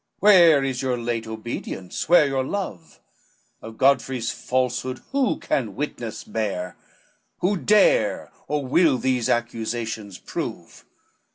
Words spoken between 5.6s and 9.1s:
witness bear? Who dare or will